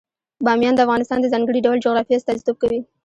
بامیان 0.45 0.73
د 0.75 0.79
افغانستان 0.85 1.17
د 1.21 1.25
ځانګړي 1.33 1.59
ډول 1.65 1.77
جغرافیه 1.85 2.17
استازیتوب 2.19 2.55
کوي. 2.61 2.79